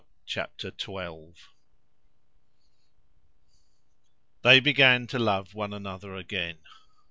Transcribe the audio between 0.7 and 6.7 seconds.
Twelve They began to love one another again.